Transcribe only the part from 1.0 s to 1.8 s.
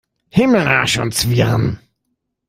Zwirn!